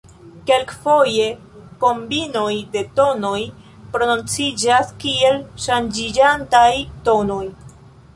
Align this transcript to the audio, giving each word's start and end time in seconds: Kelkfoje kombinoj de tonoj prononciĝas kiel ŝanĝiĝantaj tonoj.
Kelkfoje 0.49 1.25
kombinoj 1.83 2.55
de 2.75 2.81
tonoj 2.99 3.41
prononciĝas 3.97 4.89
kiel 5.05 5.37
ŝanĝiĝantaj 5.67 6.71
tonoj. 7.11 7.43